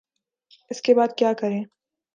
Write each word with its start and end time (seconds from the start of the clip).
اس 0.71 0.81
کے 0.81 0.93
بعد 0.93 1.17
کیا 1.17 1.33
کریں؟ 1.33 1.63